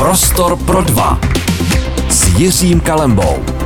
[0.00, 1.20] Prostor pro dva
[2.08, 3.59] s Jiřím Kalembou.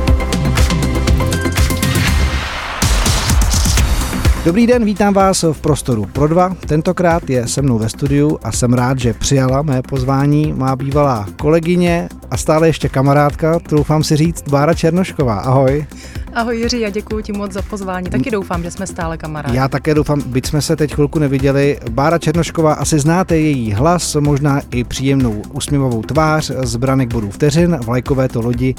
[4.45, 6.55] Dobrý den, vítám vás v Prostoru pro dva.
[6.67, 11.27] Tentokrát je se mnou ve studiu a jsem rád, že přijala mé pozvání má bývalá
[11.41, 15.35] kolegyně a stále ještě kamarádka, troufám si říct, Bára Černošková.
[15.35, 15.85] Ahoj.
[16.33, 18.09] Ahoj Jiří, já děkuji ti moc za pozvání.
[18.09, 19.57] Taky doufám, že jsme stále kamarádi.
[19.57, 21.79] Já také doufám, byť jsme se teď chvilku neviděli.
[21.89, 27.77] Bára Černošková, asi znáte její hlas, možná i příjemnou usměvavou tvář z branek bodů vteřin,
[27.85, 28.75] vlajkové to lodi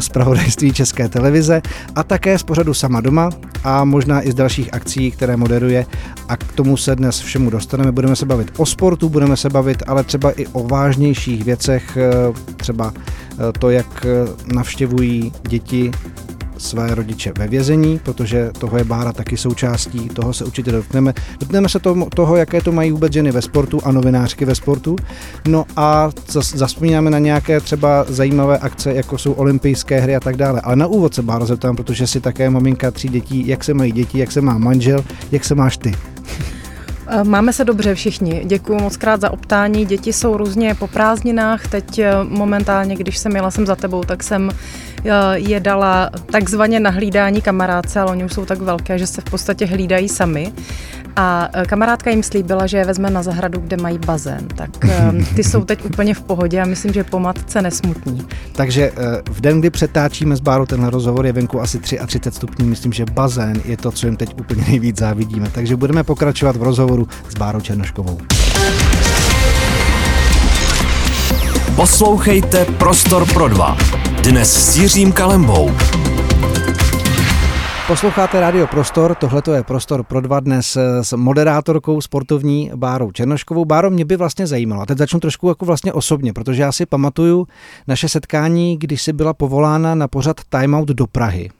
[0.00, 1.62] z pravodajství České televize
[1.94, 3.30] a také z pořadu Sama doma
[3.64, 5.86] a možná i z dalších akcí, které moderuje
[6.28, 7.92] a k tomu se dnes všemu dostaneme.
[7.92, 11.98] Budeme se bavit o sportu, budeme se bavit ale třeba i o vážnějších věcech,
[12.56, 12.92] třeba
[13.58, 14.06] to, jak
[14.46, 15.90] navštěvují děti
[16.58, 21.14] své rodiče ve vězení, protože toho je Bára taky součástí, toho se určitě dotkneme.
[21.40, 24.96] Dotkneme se toho, toho, jaké to mají vůbec ženy ve sportu a novinářky ve sportu.
[25.48, 26.10] No a
[26.54, 30.60] zaspomínáme na nějaké třeba zajímavé akce, jako jsou olympijské hry a tak dále.
[30.60, 33.92] Ale na úvod se Bára zeptám, protože si také maminka tří dětí, jak se mají
[33.92, 35.94] děti, jak se má manžel, jak se máš ty.
[37.10, 38.42] Eh, máme se dobře všichni.
[38.44, 39.86] Děkuji moc krát za optání.
[39.86, 41.68] Děti jsou různě po prázdninách.
[41.68, 44.50] Teď eh, momentálně, když jsem jela jsem za tebou, tak jsem
[45.34, 49.24] je dala takzvaně na hlídání kamarádce, ale oni už jsou tak velké, že se v
[49.24, 50.52] podstatě hlídají sami.
[51.16, 54.48] A kamarádka jim slíbila, že je vezme na zahradu, kde mají bazén.
[54.48, 54.70] Tak
[55.36, 58.26] ty jsou teď úplně v pohodě a myslím, že po matce nesmutní.
[58.52, 58.92] Takže
[59.30, 62.66] v den, kdy přetáčíme s Bárou tenhle rozhovor, je venku asi 33 stupňů.
[62.66, 65.48] Myslím, že bazén je to, co jim teď úplně nejvíc závidíme.
[65.54, 68.18] Takže budeme pokračovat v rozhovoru rozhovoru s Bárou Černoškovou.
[71.78, 73.76] Poslouchejte Prostor pro dva.
[74.22, 75.70] Dnes s Jiřím Kalembou.
[77.86, 83.64] Posloucháte Radio Prostor, tohle je Prostor pro dva dnes s moderátorkou sportovní Bárou Černoškovou.
[83.64, 86.86] Báro, mě by vlastně zajímalo, a teď začnu trošku jako vlastně osobně, protože já si
[86.86, 87.46] pamatuju
[87.88, 91.50] naše setkání, když jsi byla povolána na pořad Time Out do Prahy.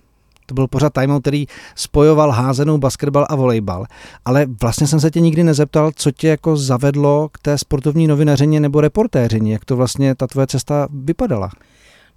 [0.49, 3.87] To byl pořád timeout, který spojoval házenou basketbal a volejbal.
[4.25, 8.61] Ale vlastně jsem se tě nikdy nezeptal, co tě jako zavedlo k té sportovní novinařině
[8.61, 9.53] nebo reportéřině.
[9.53, 11.51] Jak to vlastně ta tvoje cesta vypadala?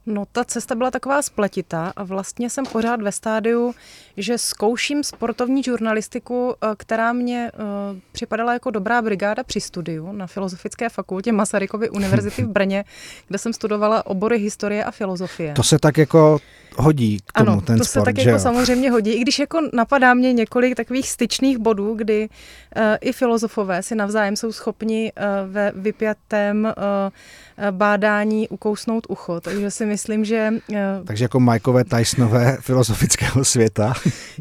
[0.05, 3.73] No ta cesta byla taková spletitá a vlastně jsem pořád ve stádiu,
[4.17, 10.27] že zkouším sportovní žurnalistiku, eh, která mě uh, připadala jako dobrá brigáda při studiu na
[10.27, 12.85] Filozofické fakultě Masarykovy univerzity v Brně,
[13.27, 15.53] kde jsem studovala obory historie a filozofie.
[15.53, 16.39] To se tak jako
[16.77, 18.39] hodí k tomu ano, ten to sport, se tak že jako jo?
[18.39, 23.83] samozřejmě hodí, i když jako napadá mě několik takových styčných bodů, kdy uh, i filozofové
[23.83, 30.53] si navzájem jsou schopni uh, ve vypjatém uh, bádání ukousnout ucho, takže si myslím, že...
[30.69, 33.93] Uh, takže jako Majkové Tysonové filozofického světa.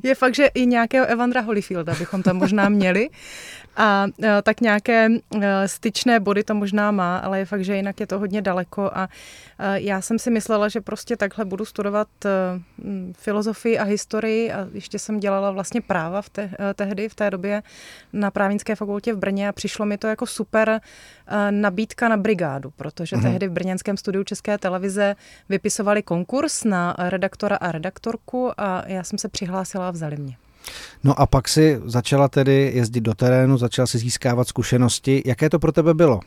[0.03, 3.09] je fakt, že i nějakého Evandra Holyfielda bychom tam možná měli.
[3.77, 5.09] A e, tak nějaké
[5.41, 8.91] e, styčné body to možná má, ale je fakt, že jinak je to hodně daleko
[8.95, 9.09] a
[9.59, 12.09] e, já jsem si myslela, že prostě takhle budu studovat
[13.13, 17.63] filozofii a historii a ještě jsem dělala vlastně práva v te, tehdy, v té době
[18.13, 20.81] na právnické fakultě v Brně a přišlo mi to jako super
[21.51, 23.23] nabídka na brigádu, protože mm-hmm.
[23.23, 25.17] tehdy v brněnském studiu České televize
[25.49, 30.37] vypisovali konkurs na redaktora a redaktorku a já jsem se přihlásila a vzali mě.
[31.05, 35.23] No a pak si začala tedy jezdit do terénu, začala si získávat zkušenosti.
[35.27, 36.21] Jaké to pro tebe bylo?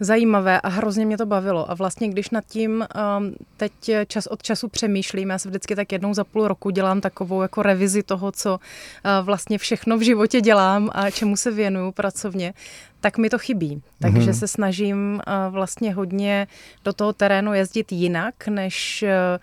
[0.00, 1.70] zajímavé a hrozně mě to bavilo.
[1.70, 2.70] A vlastně, když nad tím
[3.18, 3.72] um, teď
[4.06, 7.62] čas od času přemýšlím, já se vždycky tak jednou za půl roku dělám takovou jako
[7.62, 12.54] revizi toho, co uh, vlastně všechno v životě dělám a čemu se věnuju pracovně,
[13.00, 13.82] tak mi to chybí.
[13.98, 14.38] Takže mm-hmm.
[14.38, 16.46] se snažím uh, vlastně hodně
[16.84, 19.40] do toho terénu jezdit jinak, než uh,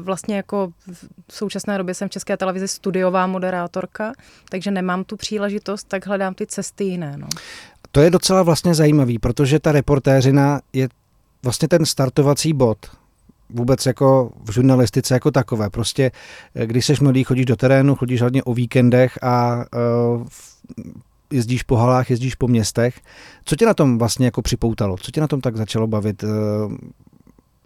[0.00, 0.72] Vlastně jako
[1.28, 4.12] v současné době jsem v České televizi studiová moderátorka,
[4.50, 7.16] takže nemám tu příležitost, tak hledám ty cesty jiné.
[7.16, 7.28] No.
[7.92, 10.88] To je docela vlastně zajímavý, protože ta reportéřina je
[11.42, 12.78] vlastně ten startovací bod
[13.50, 15.70] vůbec jako v žurnalistice jako takové.
[15.70, 16.10] Prostě
[16.54, 19.64] eh, když seš mladý, chodíš do terénu, chodíš hlavně o víkendech a
[20.16, 20.26] uh,
[21.30, 23.00] jezdíš po halách, jezdíš po městech.
[23.44, 24.96] Co tě na tom vlastně jako připoutalo?
[24.96, 26.24] Co tě na tom tak začalo bavit?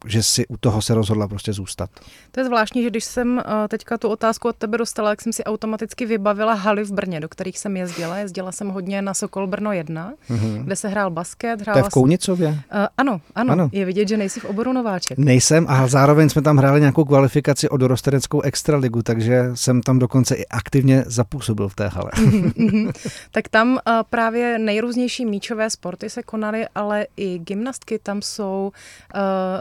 [0.07, 1.91] Že si u toho se rozhodla prostě zůstat.
[2.31, 5.33] To je zvláštní, že když jsem eh, teďka tu otázku od tebe dostala, jak jsem
[5.33, 8.19] si automaticky vybavila haly v Brně, do kterých jsem jezdila.
[8.19, 10.65] Jezdila jsem hodně na Sokol Brno 1, mm-hmm.
[10.65, 11.61] kde se hrál basket.
[11.61, 12.49] Hrála to je v Kounicově?
[12.49, 12.57] Uh,
[12.97, 15.19] ano, ano, ano, je vidět, že nejsi v oboru nováček.
[15.19, 20.35] Nejsem a zároveň jsme tam hráli nějakou kvalifikaci o dorosteneckou extraligu, takže jsem tam dokonce
[20.35, 22.11] i aktivně zapůsobil v té hale.
[22.15, 22.93] Mm-hmm.
[23.31, 23.79] tak tam uh,
[24.11, 28.73] právě nejrůznější míčové sporty se konaly, ale i gymnastky tam jsou
[29.15, 29.21] uh,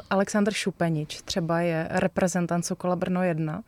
[0.10, 3.64] Alex Aleksandr Šupenič třeba je reprezentant Sokola Brno 1.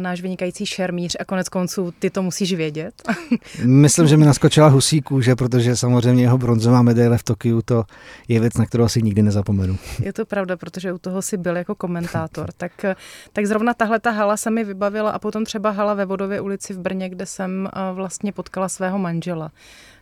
[0.00, 2.94] náš vynikající šermíř a konec konců ty to musíš vědět.
[3.64, 7.84] Myslím, že mi naskočila husí kůže, protože samozřejmě jeho bronzová medaile v Tokiu to
[8.28, 9.76] je věc, na kterou asi nikdy nezapomenu.
[10.02, 12.52] Je to pravda, protože u toho si byl jako komentátor.
[12.56, 12.84] Tak,
[13.32, 16.74] tak zrovna tahle ta hala se mi vybavila a potom třeba hala ve Vodově ulici
[16.74, 19.50] v Brně, kde jsem vlastně potkala svého manžela.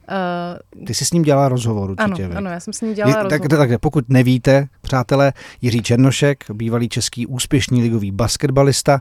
[0.08, 2.24] Uh, Ty jsi s ním dělala rozhovor určitě.
[2.24, 3.48] Ano, ano, já jsem s ním dělala je, rozhovor.
[3.48, 5.32] Tak, tak, pokud nevíte, přátelé,
[5.62, 9.00] Jiří Černošek, bývalý český úspěšný ligový basketbalista,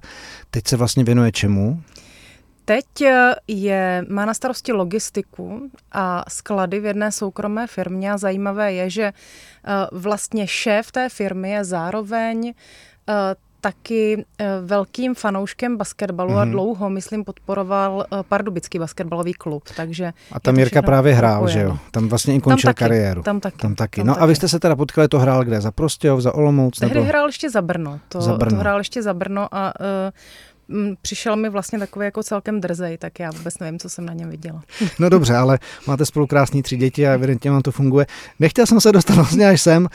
[0.52, 1.82] teď se vlastně věnuje čemu?
[2.66, 8.74] Teď eh, je, má na starosti logistiku a sklady v jedné soukromé firmě a zajímavé
[8.74, 9.14] je, že eh,
[9.92, 12.54] vlastně šéf té firmy je zároveň
[13.62, 16.42] taky eh, velkým fanouškem basketbalu mm-hmm.
[16.42, 16.52] a mhm.
[16.52, 20.14] dlouho, myslím, podporoval eh, Pardubický basketbalový klub, takže...
[20.32, 21.78] A tam Jirka právě hrál, že jo?
[21.92, 23.24] Tam vlastně i končil tam taky, kariéru.
[23.24, 23.58] Tam taky.
[23.58, 24.02] Tam taky.
[24.02, 24.24] Tam no taky.
[24.24, 25.62] a vy jste se teda potkali, to hrál kde?
[25.62, 26.80] Za Prostějov, za Olomouc?
[26.80, 27.08] Tehdy nebo...
[27.08, 28.00] hrál ještě za Brno.
[28.10, 28.58] To, za Brno.
[28.58, 29.86] to hrál ještě za Brno a uh,
[31.02, 34.30] přišel mi vlastně takový jako celkem drzej, tak já vůbec nevím, co jsem na něm
[34.30, 34.62] viděla.
[35.00, 38.06] No dobře, ale máte spolu krásný tři děti a evidentně vám to funguje.
[38.40, 39.84] Nechtěl jsem se dostat vlastně až sem.
[39.84, 39.90] Uh,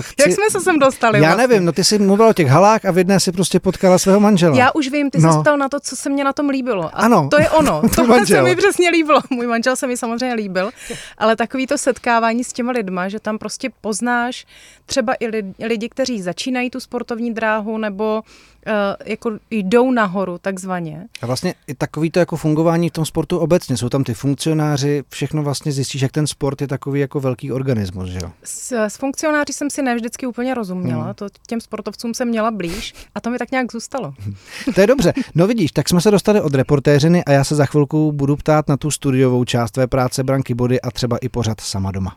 [0.00, 0.22] chci...
[0.22, 1.18] Jak jsme se sem dostali?
[1.18, 1.46] Já vlastně?
[1.46, 4.20] nevím, no ty jsi mluvil o těch halách a v jedné si prostě potkala svého
[4.20, 4.56] manžela.
[4.56, 5.32] Já už vím, ty no.
[5.32, 6.84] jsi ptal na to, co se mě na tom líbilo.
[6.84, 7.28] A ano.
[7.30, 7.82] To je ono.
[7.98, 9.20] To se mi přesně líbilo.
[9.30, 10.70] Můj manžel se mi samozřejmě líbil,
[11.18, 14.46] ale takový to setkávání s těma lidma, že tam prostě poznáš
[14.86, 15.26] třeba i
[15.66, 18.22] lidi, kteří začínají tu sportovní dráhu nebo
[18.66, 18.72] uh,
[19.04, 21.06] jako jdou nahoru takzvaně.
[21.22, 23.76] A vlastně i takový to jako fungování v tom sportu obecně.
[23.76, 28.08] Jsou tam ty funkcionáři, všechno vlastně zjistíš, jak ten sport je takový jako velký organismus,
[28.08, 28.30] že jo?
[28.44, 31.14] S, s funkcionáři jsem si ne vždycky úplně rozuměla, hmm.
[31.14, 34.14] to těm sportovcům jsem měla blíž a to mi tak nějak zůstalo.
[34.74, 35.12] to je dobře.
[35.34, 38.68] No vidíš, tak jsme se dostali od reportéřiny a já se za chvilku budu ptát
[38.68, 42.16] na tu studiovou část tvé práce Branky Body a třeba i pořad sama doma.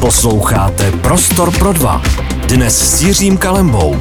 [0.00, 2.02] Posloucháte Prostor pro dva.
[2.48, 3.96] Dnes s Jiřím Kalembou.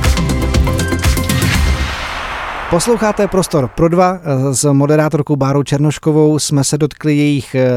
[2.70, 4.20] Posloucháte Prostor pro dva
[4.52, 6.40] s moderátorkou Bárou Černoškovou.
[6.40, 7.70] Jsme se dotkli jejich eh,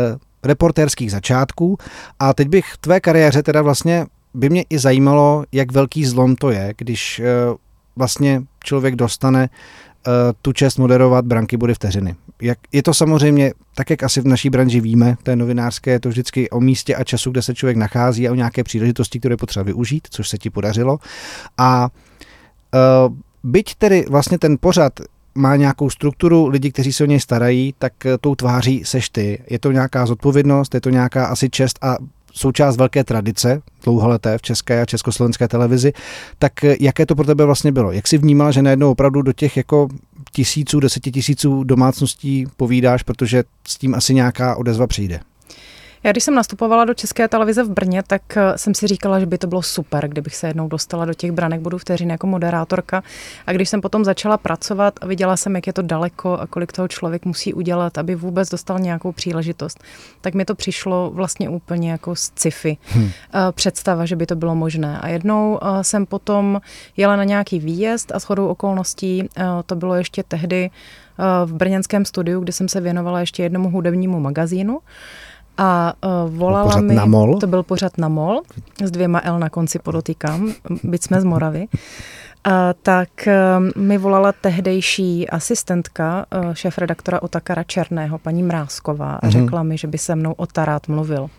[0.44, 1.79] reportérských začátků
[2.19, 6.50] a teď bych tvé kariéře teda vlastně by mě i zajímalo, jak velký zlom to
[6.50, 7.25] je, když eh,
[7.96, 9.49] vlastně člověk dostane
[10.06, 12.14] Eh, tu čest moderovat branky bude vteřiny.
[12.43, 16.08] Jak, je to samozřejmě, tak jak asi v naší branži víme, té novinářské, je to
[16.08, 19.62] vždycky o místě a času, kde se člověk nachází a o nějaké příležitosti, které potřeba
[19.62, 20.99] využít, což se ti podařilo.
[21.58, 21.90] A uh,
[23.44, 24.92] byť tedy vlastně ten pořad
[25.34, 29.38] má nějakou strukturu, lidi, kteří se o něj starají, tak eh, tou tváří seš ty.
[29.50, 31.96] Je to nějaká zodpovědnost, je to nějaká asi čest a
[32.32, 35.92] součást velké tradice, dlouholeté v české a československé televizi,
[36.38, 37.92] tak eh, jaké to pro tebe vlastně bylo?
[37.92, 39.88] Jak jsi vnímal, že najednou opravdu do těch jako
[40.32, 45.20] tisíců, desetitisíců domácností povídáš, protože s tím asi nějaká odezva přijde?
[46.04, 49.26] Já když jsem nastupovala do České televize v Brně, tak eh, jsem si říkala, že
[49.26, 53.02] by to bylo super, kdybych se jednou dostala do těch branek budu vteřin jako moderátorka.
[53.46, 56.72] A když jsem potom začala pracovat a viděla jsem, jak je to daleko a kolik
[56.72, 59.84] toho člověk musí udělat, aby vůbec dostal nějakou příležitost,
[60.20, 62.76] tak mi to přišlo vlastně úplně jako z sci-fi.
[62.87, 63.10] Hmm.
[63.50, 64.99] Představa, že by to bylo možné.
[64.99, 66.60] A jednou eh, jsem potom
[66.96, 69.28] jela na nějaký výjezd a shodou okolností
[69.66, 70.70] to bylo ještě tehdy
[71.44, 74.81] v brněnském studiu, kde jsem se věnovala ještě jednomu hudebnímu magazínu.
[75.58, 77.38] A uh, volala mi, na mol?
[77.38, 78.40] to byl pořad na mol,
[78.84, 80.52] s dvěma L na konci podotýkám,
[80.84, 81.69] byť jsme z Moravy.
[82.44, 89.30] A, tak um, mi volala tehdejší asistentka uh, šéf-redaktora Otakara Černého, paní Mrázková, a mm-hmm.
[89.30, 91.30] řekla mi, že by se mnou o Tarát mluvil.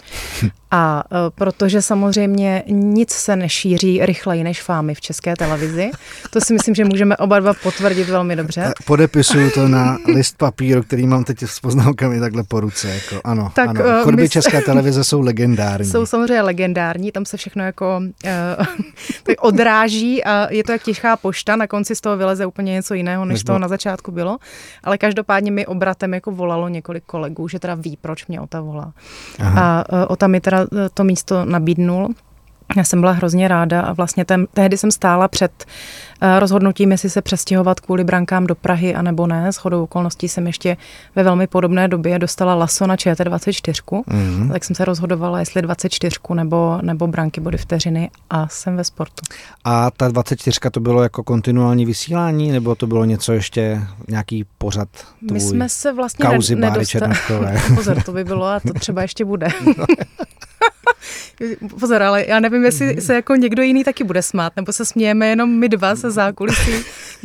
[0.72, 5.92] A uh, protože samozřejmě nic se nešíří rychleji než fámy v české televizi,
[6.30, 8.74] to si myslím, že můžeme oba dva potvrdit velmi dobře.
[8.86, 12.90] Podepisuju to na list papíru, který mám teď s poznámkami takhle po ruce.
[12.90, 13.80] Jako, ano, tak, ano.
[13.80, 14.30] Uh, Chodby my...
[14.30, 15.90] české televize jsou legendární.
[15.90, 21.56] Jsou samozřejmě legendární, tam se všechno jako uh, odráží a je to jak tichá pošta,
[21.56, 24.38] na konci z toho vyleze úplně něco jiného, než, než toho na začátku bylo.
[24.84, 28.94] Ale každopádně mi obratem jako volalo několik kolegů, že teda ví, proč mě Ota volá.
[29.40, 29.62] Aha.
[29.62, 32.14] A uh, Ota mi teda e, to místo nabídnul.
[32.78, 35.66] Já jsem byla hrozně ráda a vlastně ten, tehdy jsem stála před
[36.40, 39.52] rozhodnutím, jestli se přestěhovat kvůli brankám do Prahy, anebo ne.
[39.54, 40.78] S chodou okolností jsem ještě
[41.16, 44.52] ve velmi podobné době dostala laso na ČT24, mm-hmm.
[44.52, 49.22] tak jsem se rozhodovala, jestli 24 nebo, nebo branky body vteřiny a jsem ve sportu.
[49.64, 54.90] A ta 24 to bylo jako kontinuální vysílání, nebo to bylo něco ještě, nějaký pořad
[55.20, 55.34] tvůj?
[55.34, 57.62] My jsme se vlastně kauzy ne- nedostali.
[57.76, 59.48] Pozor, to by bylo a to třeba ještě bude.
[61.80, 65.28] Pozor, ale já nevím, jestli se jako někdo jiný taky bude smát, nebo se smějeme
[65.28, 66.74] jenom my dva se zákulisí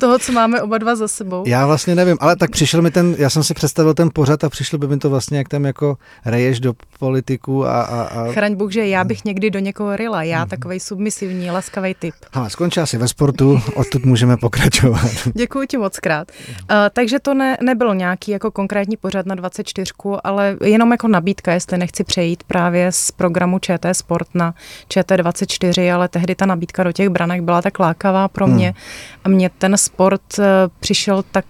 [0.00, 1.44] toho, co máme oba dva za sebou.
[1.46, 4.48] Já vlastně nevím, ale tak přišel mi ten, já jsem si představil ten pořad a
[4.48, 7.82] přišlo by mi to vlastně, jak tam jako reješ do politiku a...
[7.82, 8.32] a, a...
[8.32, 10.48] Chraň Bůh, že já bych někdy do někoho rila, já mm-hmm.
[10.48, 12.14] takový submisivní, laskavý typ.
[12.32, 15.10] Ale skončila si ve sportu, odtud můžeme pokračovat.
[15.34, 16.32] Děkuji ti moc krát.
[16.48, 19.92] Uh, takže to ne, nebylo nějaký jako konkrétní pořad na 24,
[20.24, 24.54] ale jenom jako nabídka, jestli nechci přejít právě z programu ČT Sport na
[24.88, 28.74] ČT24, ale tehdy ta nabídka do těch branek byla tak lákavá pro mě hmm.
[29.24, 30.44] A mě ten sport uh,
[30.80, 31.46] přišel tak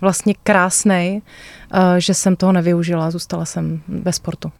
[0.00, 1.22] vlastně krásný,
[1.74, 4.52] uh, že jsem toho nevyužila, zůstala jsem bez sportu.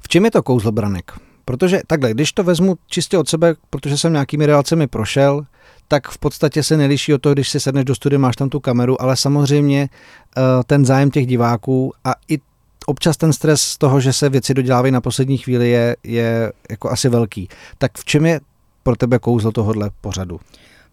[0.00, 1.12] V čem je to kouzlo branek?
[1.44, 5.44] Protože takhle, když to vezmu čistě od sebe, protože jsem nějakými relacemi prošel,
[5.88, 8.60] tak v podstatě se neliší od toho, když si sedneš do studia, máš tam tu
[8.60, 9.88] kameru, ale samozřejmě
[10.36, 12.38] uh, ten zájem těch diváků a i
[12.86, 16.90] občas ten stres z toho, že se věci dodělávají na poslední chvíli, je, je jako
[16.90, 17.48] asi velký.
[17.78, 18.40] Tak v čem je
[18.82, 20.40] pro tebe kouzlo tohohle pořadu?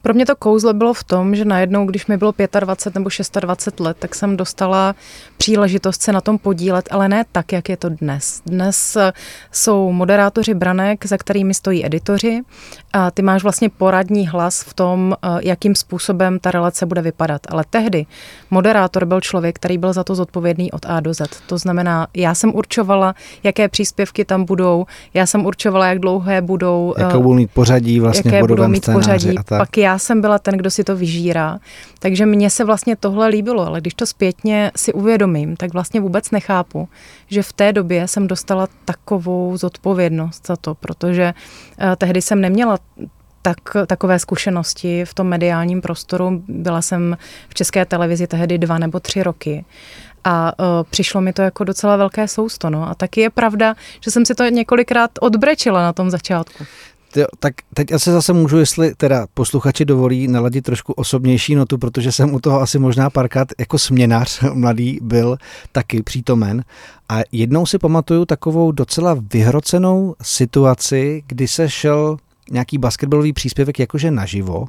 [0.04, 3.80] Pro mě to kouzlo bylo v tom, že najednou, když mi bylo 25 nebo 26
[3.80, 4.96] let, tak jsem dostala
[5.38, 8.42] příležitost se na tom podílet, ale ne tak, jak je to dnes.
[8.46, 9.14] Dnes eh,
[9.52, 12.42] jsou moderátoři branek, za kterými stojí editoři
[12.94, 17.42] a ty máš vlastně poradní hlas v tom, eh, jakým způsobem ta relace bude vypadat.
[17.50, 18.06] Ale tehdy
[18.52, 21.22] moderátor byl člověk, který byl za to zodpovědný od A do Z.
[21.48, 26.94] To znamená, já jsem určovala, jaké příspěvky tam budou, já jsem určovala, jak dlouhé budou.
[26.98, 29.36] Jaké budou mít pořadí vlastně jaké budou mít pořadí.
[29.48, 31.60] Pak já jsem byla ten, kdo si to vyžírá.
[32.00, 36.32] Takže mně se vlastně tohle líbilo, ale když to zpětně si uvědomím, tak vlastně vůbec
[36.32, 36.90] nechápu,
[37.28, 42.80] že v té době jsem dostala takovou zodpovědnost za to, protože uh, tehdy jsem neměla
[43.42, 43.58] tak,
[43.88, 46.44] takové zkušenosti v tom mediálním prostoru.
[46.48, 47.18] Byla jsem
[47.50, 49.66] v české televizi tehdy dva nebo tři roky.
[50.24, 52.70] A uh, přišlo mi to jako docela velké sousto.
[52.70, 52.90] No.
[52.90, 56.64] A taky je pravda, že jsem si to několikrát odbrečila na tom začátku.
[57.16, 62.12] Jo, tak teď asi zase můžu, jestli teda posluchači dovolí naladit trošku osobnější notu, protože
[62.12, 65.38] jsem u toho asi možná párkrát jako směnář mladý byl
[65.72, 66.64] taky přítomen.
[67.10, 72.18] A jednou si pamatuju takovou docela vyhrocenou situaci, kdy se šel
[72.52, 74.66] nějaký basketbalový příspěvek jakože naživo.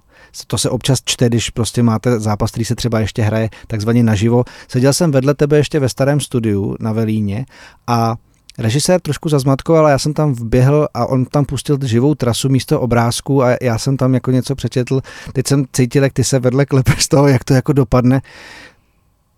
[0.46, 4.44] To se občas čte, když prostě máte zápas, který se třeba ještě hraje takzvaně naživo.
[4.68, 7.46] Seděl jsem vedle tebe ještě ve starém studiu na Velíně
[7.86, 8.16] a
[8.58, 13.42] Režisér trošku zazmatkoval, já jsem tam vběhl a on tam pustil živou trasu místo obrázku
[13.42, 15.00] a já jsem tam jako něco přečetl.
[15.32, 18.22] Teď jsem cítil, jak ty se vedle klepeš z toho, jak to jako dopadne.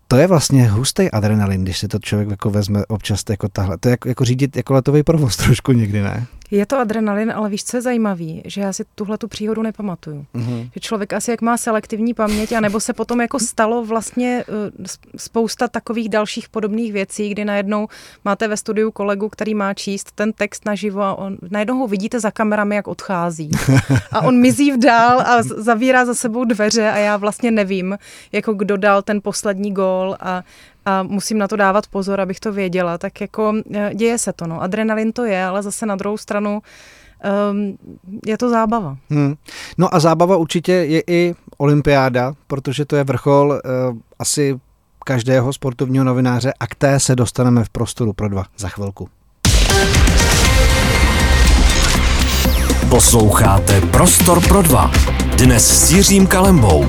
[0.07, 3.77] To je vlastně hustý adrenalin, když si to člověk jako vezme občas jako tahle.
[3.77, 6.25] To je jako, jako řídit jako letový provoz trošku někdy, ne?
[6.51, 10.25] Je to adrenalin, ale víš, co je zajímavý, že já si tuhle tu příhodu nepamatuju.
[10.35, 10.69] Mm-hmm.
[10.73, 14.85] Že člověk asi jak má selektivní paměť, anebo se potom jako stalo vlastně uh,
[15.17, 17.87] spousta takových dalších podobných věcí, kdy najednou
[18.25, 22.19] máte ve studiu kolegu, který má číst ten text naživo a on, najednou ho vidíte
[22.19, 23.51] za kamerami, jak odchází.
[24.11, 27.97] A on mizí v dál a zavírá za sebou dveře a já vlastně nevím,
[28.31, 30.43] jako kdo dal ten poslední gól a
[30.87, 34.47] a musím na to dávat pozor, abych to věděla, tak jako e, děje se to,
[34.47, 34.61] no.
[34.61, 36.61] Adrenalin to je, ale zase na druhou stranu
[37.51, 37.77] um,
[38.25, 38.97] je to zábava.
[39.09, 39.35] Hmm.
[39.77, 44.59] No a zábava určitě je i olympiáda, protože to je vrchol uh, asi
[45.05, 49.09] každého sportovního novináře a k té se dostaneme v prostoru pro dva za chvilku.
[52.89, 54.91] Posloucháte Prostor pro dva.
[55.37, 56.85] Dnes s Jiřím Kalembou.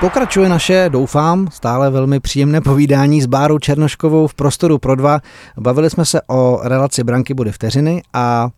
[0.00, 5.20] Pokračuje naše, doufám, stále velmi příjemné povídání s Bárou Černoškovou v prostoru pro dva.
[5.58, 8.50] Bavili jsme se o relaci branky body vteřiny a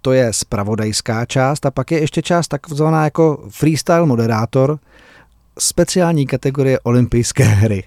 [0.00, 4.78] to je spravodajská část a pak je ještě část takzvaná jako freestyle moderátor,
[5.58, 7.84] speciální kategorie olympijské hry.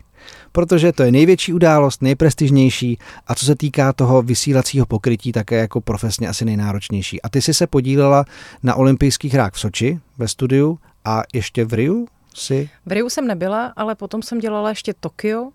[0.51, 5.81] Protože to je největší událost, nejprestižnější a co se týká toho vysílacího pokrytí, také jako
[5.81, 7.21] profesně asi nejnáročnější.
[7.21, 8.25] A ty jsi se podílela
[8.63, 12.69] na olympijských hrách v Soči ve studiu a ještě v Riu si?
[12.85, 15.49] V Riu jsem nebyla, ale potom jsem dělala ještě Tokio,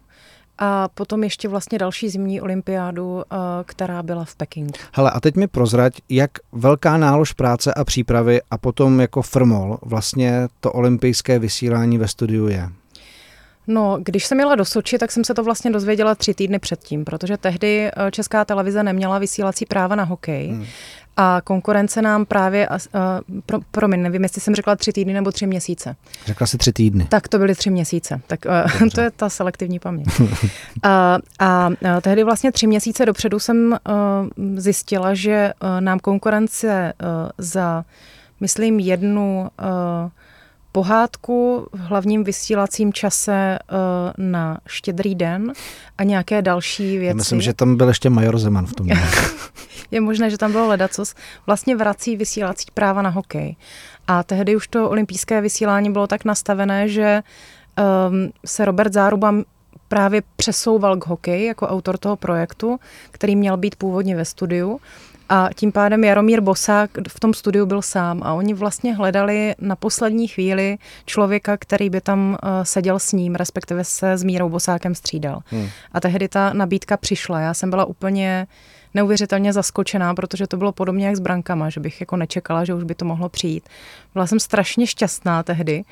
[0.58, 4.72] a potom ještě vlastně další zimní olympiádu, eh, která byla v Pekingu.
[4.92, 9.78] Hele, a teď mi prozrať, jak velká nálož práce a přípravy a potom jako frmol
[9.82, 12.68] vlastně to olympijské vysílání ve studiu je.
[13.66, 17.04] No, když jsem jela do Soči, tak jsem se to vlastně dozvěděla tři týdny předtím,
[17.04, 20.48] protože tehdy eh, Česká televize neměla vysílací práva na hokej.
[20.48, 20.66] Hmm.
[21.16, 22.78] A konkurence nám právě, uh,
[23.46, 25.96] pro, promiň, nevím, jestli jsem řekla tři týdny nebo tři měsíce.
[26.26, 27.06] Řekla si tři týdny.
[27.08, 28.20] Tak to byly tři měsíce.
[28.26, 28.40] Tak
[28.82, 30.20] uh, to je ta selektivní paměť.
[30.20, 30.28] uh,
[31.38, 37.08] a uh, tehdy vlastně tři měsíce dopředu jsem uh, zjistila, že uh, nám konkurence uh,
[37.38, 37.84] za,
[38.40, 40.10] myslím, jednu uh,
[40.72, 43.76] pohádku v hlavním vysílacím čase uh,
[44.24, 45.52] na štědrý den
[45.98, 47.06] a nějaké další věci.
[47.06, 48.86] Já myslím, že tam byl ještě Major Zeman v tom.
[49.90, 51.14] je možné, že tam bylo ledacos.
[51.46, 53.56] Vlastně vrací vysílací práva na hokej.
[54.06, 57.22] A tehdy už to olympijské vysílání bylo tak nastavené, že
[58.08, 59.34] um, se Robert Záruba
[59.88, 62.78] právě přesouval k hokeji jako autor toho projektu,
[63.10, 64.80] který měl být původně ve studiu.
[65.34, 69.76] A tím pádem Jaromír Bosák v tom studiu byl sám a oni vlastně hledali na
[69.76, 74.94] poslední chvíli člověka, který by tam uh, seděl s ním, respektive se s Mírou Bosákem
[74.94, 75.40] střídal.
[75.46, 75.68] Hmm.
[75.92, 77.40] A tehdy ta nabídka přišla.
[77.40, 78.46] Já jsem byla úplně
[78.94, 82.84] neuvěřitelně zaskočená, protože to bylo podobně jak s brankama, že bych jako nečekala, že už
[82.84, 83.68] by to mohlo přijít.
[84.12, 85.84] Byla jsem strašně šťastná tehdy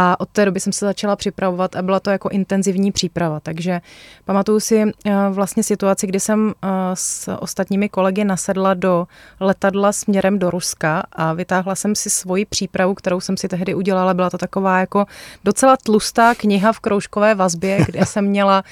[0.00, 3.40] a od té doby jsem se začala připravovat a byla to jako intenzivní příprava.
[3.40, 3.80] Takže
[4.24, 9.06] pamatuju si eh, vlastně situaci, kdy jsem eh, s ostatními kolegy nasedla do
[9.40, 14.14] letadla směrem do Ruska a vytáhla jsem si svoji přípravu, kterou jsem si tehdy udělala.
[14.14, 15.06] Byla to taková jako
[15.44, 18.64] docela tlustá kniha v kroužkové vazbě, kde jsem měla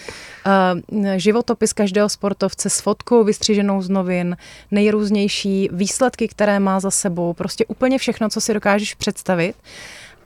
[0.47, 4.37] eh, životopis každého sportovce s fotkou vystříženou z novin,
[4.71, 9.57] nejrůznější výsledky, které má za sebou, prostě úplně všechno, co si dokážeš představit.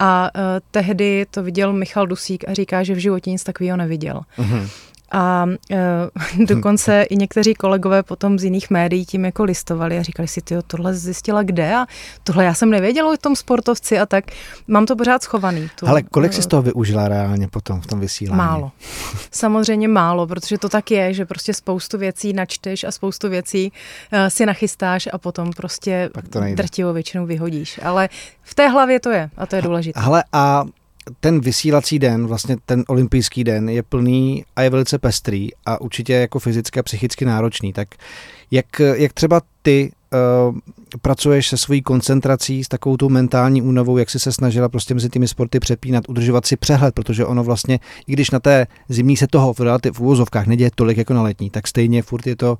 [0.02, 0.40] A uh,
[0.70, 4.20] tehdy to viděl Michal Dusík a říká, že v životě nic takového neviděl.
[4.38, 4.68] Mm-hmm.
[5.10, 10.28] A uh, dokonce i někteří kolegové potom z jiných médií tím jako listovali a říkali
[10.28, 11.86] si, ty tohle zjistila kde a
[12.22, 14.24] tohle já jsem nevěděla o tom sportovci a tak
[14.68, 15.70] mám to pořád schovaný.
[15.78, 18.38] Tu, Ale kolik jsi z toho využila reálně potom v tom vysílání?
[18.38, 18.72] Málo.
[19.30, 23.72] Samozřejmě málo, protože to tak je, že prostě spoustu věcí načteš a spoustu věcí
[24.12, 26.10] uh, si nachystáš a potom prostě
[26.54, 27.80] drtivou většinou vyhodíš.
[27.82, 28.08] Ale
[28.42, 30.00] v té hlavě to je a to je důležité.
[30.00, 30.64] Ale a
[31.20, 36.12] ten vysílací den, vlastně ten olympijský den je plný a je velice pestrý a určitě
[36.12, 37.72] jako fyzicky a psychicky náročný.
[37.72, 37.88] Tak
[38.50, 39.92] jak, jak třeba ty
[40.50, 40.58] uh,
[41.02, 45.08] pracuješ se svojí koncentrací, s takovou tou mentální únavou, jak jsi se snažila prostě mezi
[45.08, 49.26] těmi sporty přepínat, udržovat si přehled, protože ono vlastně, i když na té zimní se
[49.26, 49.58] toho v,
[49.92, 52.58] v úvozovkách neděje tolik jako na letní, tak stejně furt je to,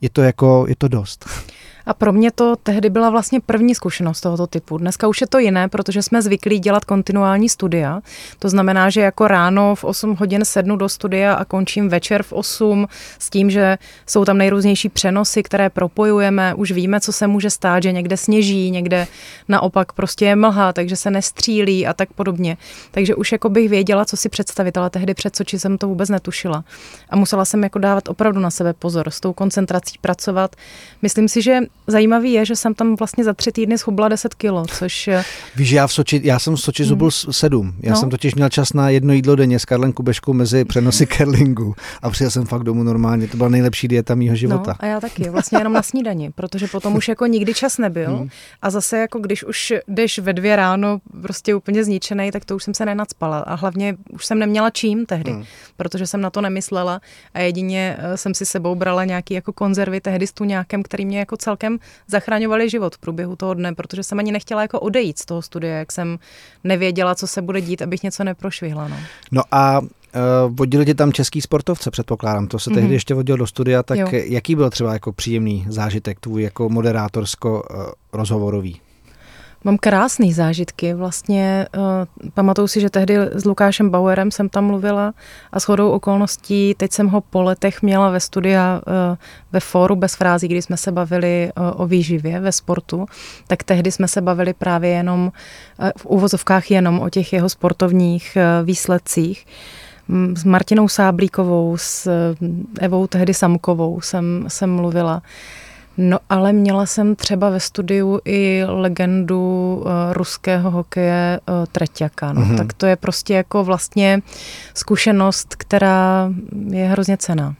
[0.00, 1.28] je to jako, je to dost.
[1.86, 4.78] A pro mě to tehdy byla vlastně první zkušenost tohoto typu.
[4.78, 8.00] Dneska už je to jiné, protože jsme zvyklí dělat kontinuální studia.
[8.38, 12.32] To znamená, že jako ráno v 8 hodin sednu do studia a končím večer v
[12.32, 16.54] 8 s tím, že jsou tam nejrůznější přenosy, které propojujeme.
[16.54, 19.06] Už víme, co se může stát, že někde sněží, někde
[19.48, 22.56] naopak prostě je mlha, takže se nestřílí a tak podobně.
[22.90, 26.08] Takže už jako bych věděla, co si představit, ale tehdy před Soči jsem to vůbec
[26.08, 26.64] netušila.
[27.10, 30.56] A musela jsem jako dávat opravdu na sebe pozor, s tou koncentrací pracovat.
[31.02, 31.58] Myslím si, že
[31.90, 35.10] zajímavý je, že jsem tam vlastně za tři týdny schubla 10 kilo, což...
[35.56, 37.32] Víš, já v Soči, já jsem v Soči zubl hmm.
[37.32, 37.74] sedm.
[37.80, 37.96] Já no.
[37.96, 42.10] jsem totiž měl čas na jedno jídlo denně s Karlem Kubeškou mezi přenosy curlingu a
[42.10, 43.28] přijel jsem fakt domů normálně.
[43.28, 44.70] To byla nejlepší dieta mýho života.
[44.70, 48.16] No, a já taky, vlastně jenom na snídani, protože potom už jako nikdy čas nebyl.
[48.16, 48.28] Hmm.
[48.62, 52.64] A zase jako když už jdeš ve dvě ráno prostě úplně zničený, tak to už
[52.64, 53.38] jsem se nenacpala.
[53.38, 55.44] A hlavně už jsem neměla čím tehdy, hmm.
[55.76, 57.00] protože jsem na to nemyslela
[57.34, 61.06] a jedině eh, jsem si sebou brala nějaký jako konzervy tehdy s tu nějakým, který
[61.06, 61.59] mě jako celkem
[62.06, 65.78] zachraňovali život v průběhu toho dne, protože jsem ani nechtěla jako odejít z toho studia,
[65.78, 66.18] jak jsem
[66.64, 68.88] nevěděla, co se bude dít, abych něco neprošvihla.
[68.88, 68.96] No,
[69.32, 69.80] no a
[70.14, 70.20] Uh,
[70.56, 72.46] vodili tě tam český sportovce, předpokládám.
[72.46, 72.74] To se mm-hmm.
[72.74, 72.92] tehdy mhm.
[72.92, 74.08] ještě vodil do studia, tak jo.
[74.12, 78.80] jaký byl třeba jako příjemný zážitek tvůj jako moderátorsko-rozhovorový?
[79.64, 80.94] Mám krásné zážitky.
[80.94, 85.14] Vlastně uh, pamatuju si, že tehdy s Lukášem Bauerem jsem tam mluvila
[85.52, 89.16] a shodou okolností teď jsem ho po letech měla ve studia uh,
[89.52, 93.06] ve fóru bez frází, kdy jsme se bavili uh, o výživě ve sportu,
[93.46, 95.32] tak tehdy jsme se bavili právě jenom
[95.78, 99.46] uh, v úvozovkách jenom o těch jeho sportovních uh, výsledcích
[100.34, 102.08] s Martinou Sáblíkovou, s
[102.80, 105.22] Evou tehdy Samkovou jsem, jsem mluvila.
[105.96, 112.32] No ale měla jsem třeba ve studiu i legendu uh, ruského hokeje uh, Treťaka.
[112.32, 112.42] No.
[112.42, 112.56] Mm-hmm.
[112.56, 114.22] Tak to je prostě jako vlastně
[114.74, 116.32] zkušenost, která
[116.70, 117.54] je hrozně cená.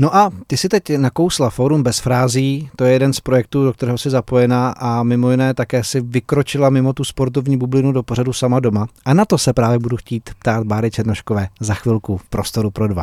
[0.00, 3.72] No a ty si teď nakousla Fórum bez frází, to je jeden z projektů, do
[3.72, 8.32] kterého jsi zapojená a mimo jiné také si vykročila mimo tu sportovní bublinu do pořadu
[8.32, 8.86] sama doma.
[9.04, 12.88] A na to se právě budu chtít ptát Báry Černoškové za chvilku v prostoru pro
[12.88, 13.02] dva.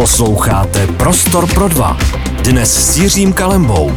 [0.00, 1.98] Posloucháte Prostor pro dva.
[2.44, 3.92] Dnes s Jiřím Kalembou.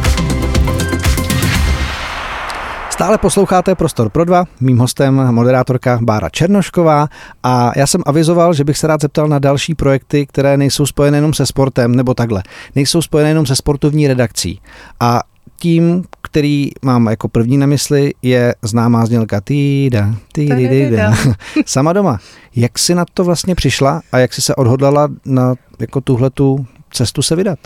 [2.90, 7.08] Stále posloucháte Prostor pro dva, mým hostem moderátorka Bára Černošková
[7.42, 11.18] a já jsem avizoval, že bych se rád zeptal na další projekty, které nejsou spojené
[11.18, 12.42] jenom se sportem, nebo takhle,
[12.74, 14.60] nejsou spojené jenom se sportovní redakcí.
[15.00, 15.22] A
[15.58, 21.14] tím, který mám jako první na mysli, je známá znělka týda, týda, týda.
[21.66, 22.18] Sama doma.
[22.56, 27.22] Jak jsi na to vlastně přišla a jak jsi se odhodlala na jako tuhletu cestu
[27.22, 27.58] se vydat?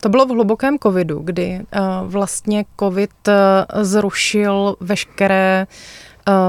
[0.00, 3.34] To bylo v hlubokém covidu, kdy uh, vlastně covid uh,
[3.82, 5.66] zrušil veškeré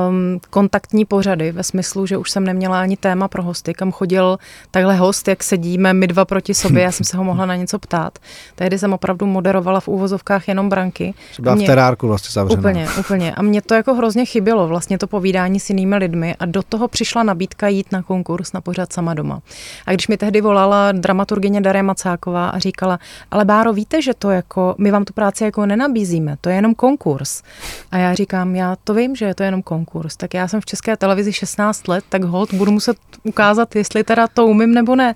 [0.10, 4.38] um, kontaktní pořady ve smyslu, že už jsem neměla ani téma pro hosty, kam chodil
[4.72, 7.80] takhle host, jak sedíme my dva proti sobě, já jsem se ho mohla na něco
[7.80, 8.20] ptát.
[8.56, 11.14] Tehdy jsem opravdu moderovala v úvozovkách jenom branky.
[11.40, 12.60] Byla mě, v terárku vlastně zavřená.
[12.60, 13.36] Úplně, úplně.
[13.36, 16.88] A mě to jako hrozně chybělo, vlastně to povídání s jinými lidmi a do toho
[16.88, 19.42] přišla nabídka jít na konkurs na pořad sama doma.
[19.86, 23.00] A když mi tehdy volala dramaturgině Daria Macáková a říkala,
[23.32, 26.76] ale Báro, víte, že to jako, my vám tu práci jako nenabízíme, to je jenom
[26.76, 27.44] konkurs.
[27.92, 30.18] A já říkám, já to vím, že je to jenom konkurs.
[30.18, 34.28] Tak já jsem v České televizi 16 let, tak hold budu muset ukázat, jestli teda
[34.28, 35.16] to umím nebo ne.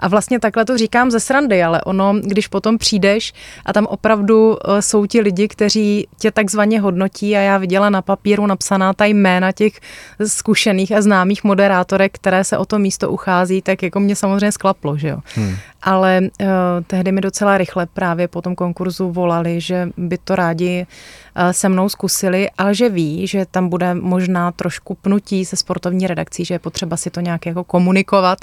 [0.00, 3.32] A vlastně takhle to říkám ze srandy, ale ono, když potom přijdeš
[3.64, 8.02] a tam opravdu eh, jsou ti lidi, kteří tě takzvaně hodnotí a já viděla na
[8.02, 9.80] papíru napsaná ta jména těch
[10.26, 14.98] zkušených a známých moderátorek, které se o to místo uchází, tak jako mě samozřejmě sklaplo,
[14.98, 15.18] že jo.
[15.34, 15.56] Hmm.
[15.82, 16.46] Ale uh,
[16.86, 21.68] tehdy mi docela rychle právě po tom konkurzu volali, že by to rádi uh, se
[21.68, 26.54] mnou zkusili, ale že ví, že tam bude možná trošku pnutí se sportovní redakcí, že
[26.54, 28.38] je potřeba si to nějak jako komunikovat,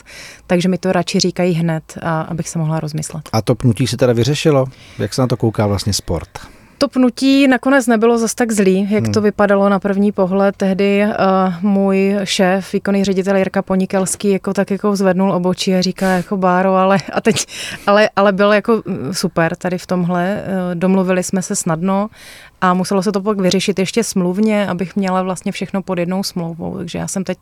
[0.48, 3.30] takže mi to radši říkají hned, a, abych se mohla rozmyslet.
[3.34, 4.66] A to pnutí se teda vyřešilo?
[5.00, 6.30] Jak se na to kouká vlastně sport?
[6.80, 9.14] To pnutí nakonec nebylo zas tak zlý, jak hmm.
[9.14, 10.56] to vypadalo na první pohled.
[10.56, 11.14] Tehdy uh,
[11.62, 16.76] můj šéf, výkonný ředitel Jirka Ponikelský, jako tak jako zvednul obočí a říká jako Báro,
[16.76, 17.46] ale, a teď,
[17.88, 20.44] ale, ale byl jako super tady v tomhle.
[20.44, 22.10] Uh, domluvili jsme se snadno
[22.62, 26.78] a muselo se to pak vyřešit ještě smluvně, abych měla vlastně všechno pod jednou smlouvou.
[26.78, 27.38] Takže já jsem teď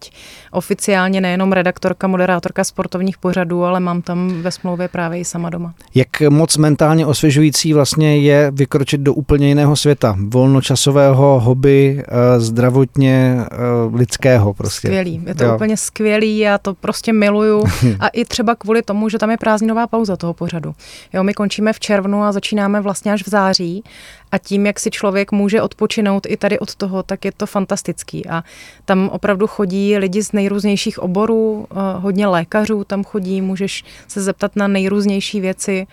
[0.51, 5.73] oficiálně nejenom redaktorka, moderátorka sportovních pořadů, ale mám tam ve smlouvě právě i sama doma.
[5.95, 13.37] Jak moc mentálně osvěžující vlastně je vykročit do úplně jiného světa, volnočasového, hobby, eh, zdravotně
[13.41, 13.55] eh,
[13.93, 14.87] lidského prostě.
[14.87, 15.55] Skvělý, je to jo.
[15.55, 17.63] úplně skvělý, já to prostě miluju
[17.99, 20.75] a i třeba kvůli tomu, že tam je prázdninová pauza toho pořadu.
[21.13, 23.83] Jo, my končíme v červnu a začínáme vlastně až v září
[24.31, 28.27] a tím, jak si člověk může odpočinout i tady od toho, tak je to fantastický.
[28.27, 28.43] A
[28.85, 34.55] tam opravdu chodí lidi z nejrůznějších oborů, eh, hodně lékařů tam chodí, můžeš se zeptat
[34.55, 35.87] na nejrůznější věci,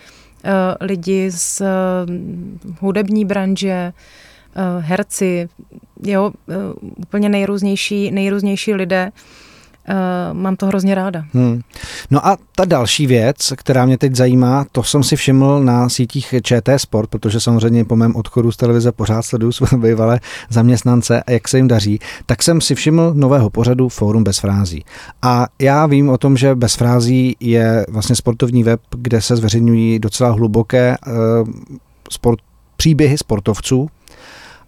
[0.80, 1.66] lidi z eh,
[2.80, 3.92] hudební branže,
[4.78, 5.48] herci,
[6.02, 6.32] jo,
[6.96, 9.12] úplně nejrůznější, nejrůznější lidé.
[9.88, 11.24] Uh, mám to hrozně ráda.
[11.32, 11.60] Hmm.
[12.10, 16.34] No a ta další věc, která mě teď zajímá, to jsem si všiml na sítích
[16.42, 20.20] ČT Sport, protože samozřejmě po mém odchodu z televize pořád sleduju své bývalé
[20.50, 24.84] zaměstnance a jak se jim daří, tak jsem si všiml nového pořadu Fórum bez frází.
[25.22, 29.98] A já vím o tom, že bez frází je vlastně sportovní web, kde se zveřejňují
[29.98, 31.48] docela hluboké uh,
[32.10, 32.38] sport,
[32.76, 33.88] příběhy sportovců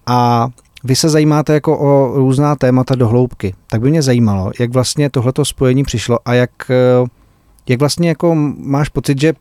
[0.06, 0.48] a
[0.86, 5.10] vy se zajímáte jako o různá témata do hloubky, tak by mě zajímalo, jak vlastně
[5.10, 7.06] tohleto spojení přišlo a jak, eh,
[7.68, 9.34] jak vlastně jako máš pocit, že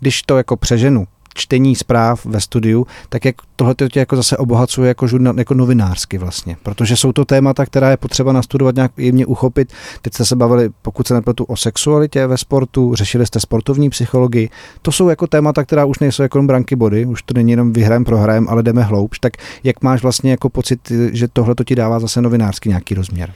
[0.00, 1.06] když to jako přeženu,
[1.40, 6.18] čtení zpráv ve studiu, tak jak tohle tě jako zase obohacuje jako, žurnal, jako novinářsky
[6.18, 9.72] vlastně, protože jsou to témata, která je potřeba nastudovat, nějak jemně uchopit.
[10.02, 14.48] Teď jste se bavili, pokud se nepletu, o sexualitě ve sportu, řešili jste sportovní psychologii.
[14.82, 18.04] To jsou jako témata, která už nejsou jako branky body, už to není jenom vyhrajem,
[18.04, 19.18] prohrajem, ale jdeme hloubš.
[19.18, 19.32] Tak
[19.64, 23.32] jak máš vlastně jako pocit, že tohle to ti dává zase novinářský nějaký rozměr?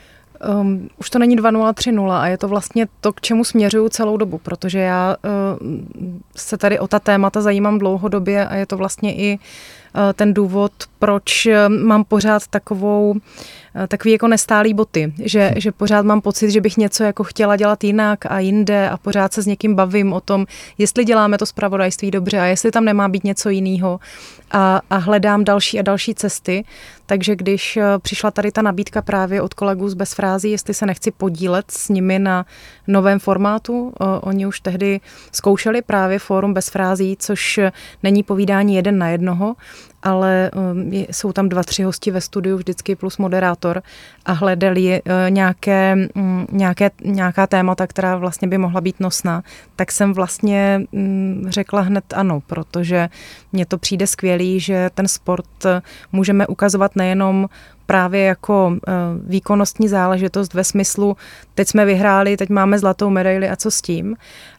[0.59, 4.37] Um, už to není 2030 a je to vlastně to, k čemu směřuju celou dobu,
[4.37, 5.65] protože já uh,
[6.35, 9.39] se tady o ta témata zajímám dlouhodobě a je to vlastně i
[10.13, 13.15] ten důvod, proč uh, mám pořád takovou
[13.77, 15.59] Eh, takový jako nestálý boty, že, hm.
[15.59, 19.33] že pořád mám pocit, že bych něco jako chtěla dělat jinak a jinde a pořád
[19.33, 20.45] se s někým bavím o tom,
[20.77, 23.99] jestli děláme to zpravodajství dobře a jestli tam nemá být něco jiného
[24.51, 26.65] a, a hledám další a další cesty.
[27.05, 31.11] Takže když eh, přišla tady ta nabídka právě od kolegů z Bezfrází, jestli se nechci
[31.11, 32.45] podílet s nimi na
[32.87, 34.99] novém formátu, eh, oni už tehdy
[35.31, 37.59] zkoušeli právě fórum Bezfrází, což
[38.03, 39.55] není povídání jeden na jednoho,
[40.03, 43.81] ale um, jsou tam dva, tři hosti ve studiu vždycky plus moderátor
[44.25, 49.43] a hledali uh, nějaké, um, nějaké, nějaká témata, která vlastně by mohla být nosná,
[49.75, 53.09] tak jsem vlastně um, řekla hned ano, protože
[53.53, 55.71] mně to přijde skvělý, že ten sport uh,
[56.11, 57.49] můžeme ukazovat nejenom
[57.85, 58.93] právě jako uh,
[59.29, 61.17] výkonnostní záležitost ve smyslu,
[61.55, 64.15] teď jsme vyhráli, teď máme zlatou medaili a co s tím,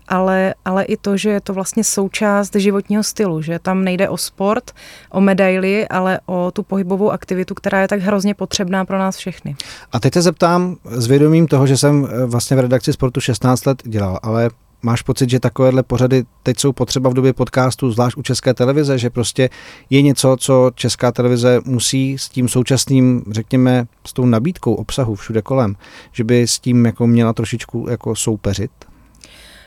[0.08, 4.16] ale, ale i to, že je to vlastně součást životního stylu, že tam nejde o
[4.16, 4.70] sport,
[5.10, 9.56] o medaily, ale o tu pohybovou aktivitu, která je tak hrozně potřebná pro nás všechny.
[9.92, 13.66] A teď se zeptám s vědomím toho, že jsem eh, vlastně v redakci sportu 16
[13.66, 14.50] let dělal, ale
[14.82, 18.98] Máš pocit, že takovéhle pořady teď jsou potřeba v době podcastu, zvlášť u České televize,
[18.98, 19.50] že prostě
[19.90, 25.42] je něco, co Česká televize musí s tím současným, řekněme, s tou nabídkou obsahu všude
[25.42, 25.76] kolem,
[26.12, 28.70] že by s tím jako měla trošičku jako soupeřit?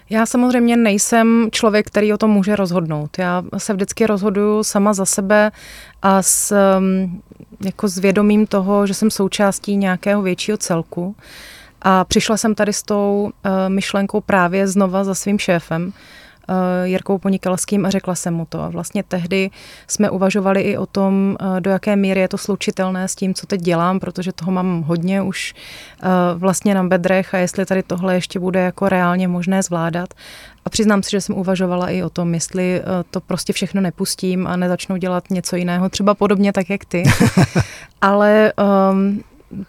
[0.09, 3.19] Já samozřejmě nejsem člověk, který o tom může rozhodnout.
[3.19, 5.51] Já se vždycky rozhoduju sama za sebe
[6.01, 7.21] a s, um,
[7.65, 11.15] jako s vědomím toho, že jsem součástí nějakého většího celku.
[11.81, 16.28] A přišla jsem tady s tou uh, myšlenkou právě znova za svým šéfem, Eh,
[16.83, 18.61] Jirkou Ponikelským a řekla jsem mu to.
[18.61, 19.49] A vlastně tehdy
[19.87, 23.47] jsme uvažovali i o tom, eh, do jaké míry je to slučitelné s tím, co
[23.47, 25.53] teď dělám, protože toho mám hodně už
[26.03, 30.13] eh, vlastně na bedrech a jestli tady tohle ještě bude jako reálně možné zvládat.
[30.65, 32.81] A přiznám si, že jsem uvažovala i o tom, jestli
[33.11, 37.03] to prostě všechno nepustím a nezačnu dělat něco jiného, třeba podobně tak, jak ty.
[38.01, 38.53] Ale
[38.91, 39.23] um,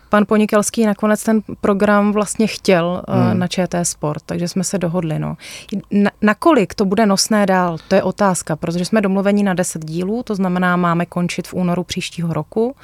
[0.09, 3.38] pan Ponikelský nakonec ten program vlastně chtěl eh, hmm.
[3.38, 5.19] na ČT Sport, takže jsme se dohodli.
[5.19, 5.37] No.
[5.90, 10.23] Na, nakolik to bude nosné dál, to je otázka, protože jsme domluveni na 10 dílů,
[10.23, 12.77] to znamená, máme končit v únoru příštího roku.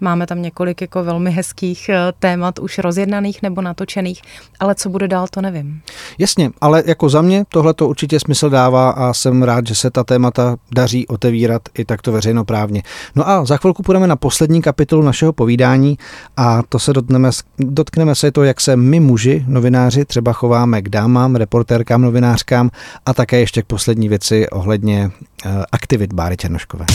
[0.00, 4.22] Máme tam několik jako velmi hezkých eh, témat už rozjednaných nebo natočených,
[4.60, 5.80] ale co bude dál, to nevím.
[6.18, 9.90] Jasně, ale jako za mě tohle to určitě smysl dává a jsem rád, že se
[9.90, 12.82] ta témata daří otevírat i takto veřejnoprávně.
[13.16, 15.98] No a za chvilku půjdeme na poslední kapitolu našeho povídání
[16.36, 20.88] a to se dotkneme, dotkneme se to, jak se my muži, novináři, třeba chováme k
[20.88, 22.70] dámám, reportérkám, novinářkám
[23.06, 25.10] a také ještě k poslední věci ohledně
[25.46, 26.86] uh, aktivit Báry Černoškové.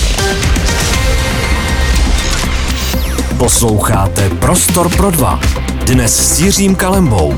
[3.37, 5.39] Posloucháte Prostor pro dva.
[5.85, 7.33] Dnes s Jiřím Kalembou.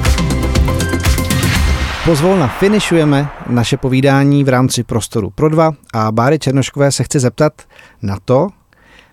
[2.05, 7.53] Pozvolna finišujeme naše povídání v rámci Prostoru pro dva a Báry Černoškové se chce zeptat
[8.01, 8.47] na to,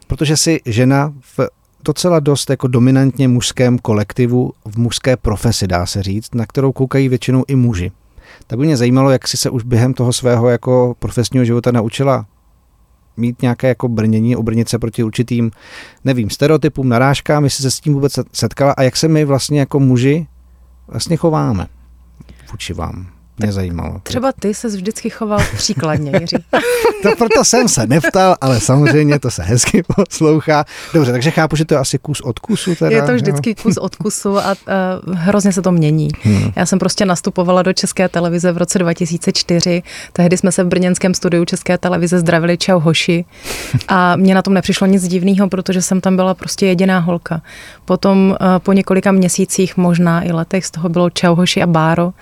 [0.06, 1.40] protože si žena v
[1.84, 7.08] docela dost jako dominantně mužském kolektivu, v mužské profesi dá se říct, na kterou koukají
[7.08, 7.92] většinou i muži.
[8.46, 12.26] Tak by mě zajímalo, jak si se už během toho svého jako profesního života naučila
[13.16, 15.50] mít nějaké jako brnění, obrnit se proti určitým,
[16.04, 19.80] nevím, stereotypům, narážkám, jestli se s tím vůbec setkala a jak se my vlastně jako
[19.80, 20.26] muži
[20.88, 21.66] vlastně chováme
[22.50, 24.00] vůči vám mě zajímalo.
[24.02, 26.36] Třeba ty se vždycky choval příkladně, Jiří.
[27.02, 30.64] to proto jsem se neptal, ale samozřejmě to se hezky poslouchá.
[30.94, 32.74] Dobře, takže chápu, že to je asi kus od kusu.
[32.74, 33.56] Teda, je to vždycky jo?
[33.62, 34.54] kus od kusu a
[35.06, 36.08] uh, hrozně se to mění.
[36.22, 36.52] Hmm.
[36.56, 39.82] Já jsem prostě nastupovala do České televize v roce 2004.
[40.12, 43.24] Tehdy jsme se v brněnském studiu České televize zdravili Čau Hoši
[43.88, 47.42] a mě na tom nepřišlo nic divného, protože jsem tam byla prostě jediná holka.
[47.84, 52.12] Potom uh, po několika měsících, možná i letech, z toho bylo Čau Hoši a Báro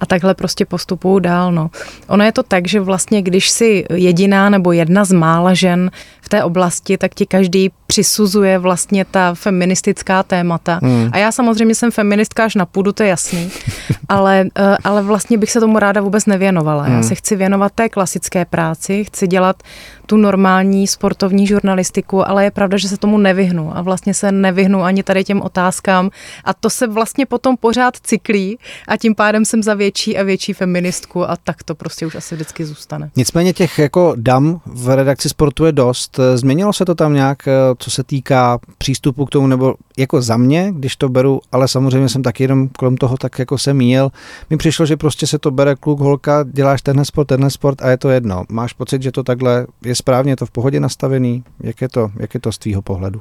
[0.00, 1.52] a takhle prostě postupují dál.
[1.52, 1.70] No.
[2.08, 6.28] Ono je to tak, že vlastně, když si jediná nebo jedna z mála žen v
[6.28, 10.78] té oblasti, tak ti každý přisuzuje vlastně ta feministická témata.
[10.82, 11.10] Hmm.
[11.12, 13.50] A já samozřejmě jsem feministka až na půdu, to je jasný,
[14.08, 16.82] ale, eh, ale vlastně bych se tomu ráda vůbec nevěnovala.
[16.82, 16.96] Hmm.
[16.96, 19.62] Já se chci věnovat té klasické práci, chci dělat
[20.06, 24.82] tu normální sportovní žurnalistiku, ale je pravda, že se tomu nevyhnu a vlastně se nevyhnu
[24.82, 26.10] ani tady těm otázkám
[26.44, 30.52] a to se vlastně potom pořád cyklí a tím pádem jsem za větší a větší
[30.52, 33.10] feministku a tak to prostě už asi vždycky zůstane.
[33.16, 36.20] Nicméně těch jako dam v redakci sportu je dost.
[36.34, 40.36] Změnilo se to tam nějak, eh, co se týká přístupu k tomu, nebo jako za
[40.36, 44.10] mě, když to beru, ale samozřejmě jsem taky jenom kolem toho tak jako se míjel.
[44.50, 47.90] Mi přišlo, že prostě se to bere kluk, holka, děláš tenhle sport, tenhle sport a
[47.90, 48.44] je to jedno.
[48.48, 51.44] Máš pocit, že to takhle je správně, to v pohodě nastavený?
[51.60, 53.20] Jak je to, jak je to z tvýho pohledu?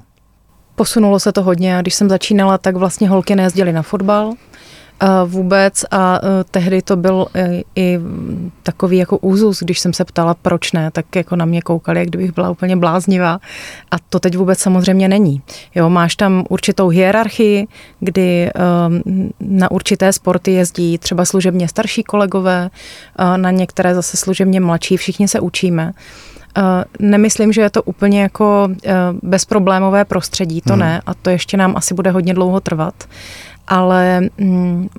[0.75, 4.33] Posunulo se to hodně a když jsem začínala, tak vlastně holky nejezdily na fotbal,
[5.25, 7.99] vůbec a e, tehdy to byl e, i
[8.63, 12.07] takový jako úzus, když jsem se ptala, proč ne, tak jako na mě koukali, jak
[12.07, 13.39] kdybych byla úplně bláznivá
[13.91, 15.41] a to teď vůbec samozřejmě není.
[15.75, 17.67] Jo, máš tam určitou hierarchii,
[17.99, 18.51] kdy
[19.39, 22.69] na určité sporty jezdí třeba služebně starší kolegové,
[23.35, 25.93] na některé zase služebně mladší, všichni se učíme.
[26.99, 28.69] Nemyslím, že je to úplně jako
[29.23, 30.79] bezproblémové prostředí, to hmm.
[30.79, 32.93] ne, a to ještě nám asi bude hodně dlouho trvat
[33.71, 34.89] ale mm,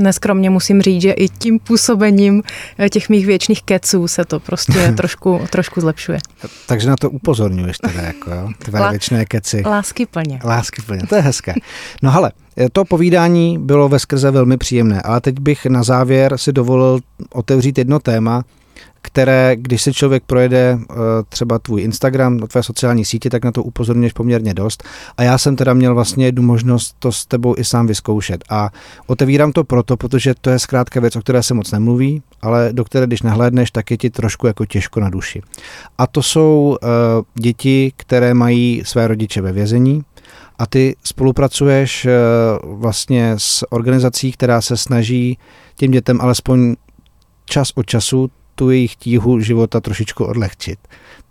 [0.00, 2.42] neskromně musím říct, že i tím působením
[2.78, 6.18] eh, těch mých věčných keců se to prostě trošku, trošku zlepšuje.
[6.66, 8.48] Takže na to upozorňuješ teda, jako jo?
[8.58, 9.62] Tvé Lá, věčné keci.
[9.66, 10.40] Lásky plně.
[10.44, 11.54] Lásky plně, to je hezké.
[12.02, 16.38] No hele, eh, to povídání bylo ve skrze velmi příjemné, ale teď bych na závěr
[16.38, 17.00] si dovolil
[17.32, 18.44] otevřít jedno téma,
[19.06, 20.94] které, když se člověk projede eh,
[21.28, 24.84] třeba tvůj Instagram, tvé sociální sítě, tak na to upozorňuješ poměrně dost.
[25.16, 28.44] A já jsem teda měl vlastně jednu možnost to s tebou i sám vyzkoušet.
[28.50, 28.70] A
[29.06, 32.84] otevírám to proto, protože to je zkrátka věc, o které se moc nemluví, ale do
[32.84, 35.42] které, když nahlédneš, tak je ti trošku jako těžko na duši.
[35.98, 36.88] A to jsou uh,
[37.34, 40.02] děti, které mají své rodiče ve vězení,
[40.58, 45.38] a ty spolupracuješ uh, vlastně s organizací, která se snaží
[45.76, 46.74] těm dětem alespoň
[47.44, 50.78] čas od času tu jejich tíhu života trošičku odlehčit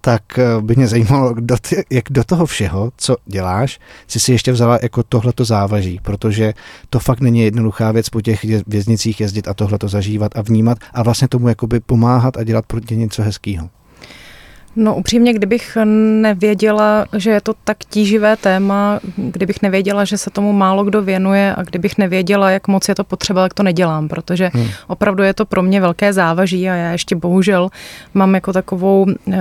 [0.06, 4.32] tak eh, by mě zajímalo, kdo ty, jak do toho všeho, co děláš, si si
[4.32, 6.54] ještě vzala jako tohleto závaží, protože
[6.90, 11.04] to fakt není jednoduchá věc po těch věznicích jezdit a tohleto zažívat a vnímat a
[11.04, 13.70] vlastně tomu jakoby pomáhat a dělat pro ně něco hezkého.
[14.76, 15.78] No upřímně, kdybych
[16.22, 21.56] nevěděla, že je to tak tíživé téma, kdybych nevěděla, že se tomu málo kdo věnuje
[21.56, 24.68] a kdybych nevěděla, jak moc je to potřeba, tak to nedělám, protože hmm.
[24.88, 27.70] opravdu je to pro mě velké závaží a já ještě bohužel
[28.14, 29.38] mám jako takovou eh,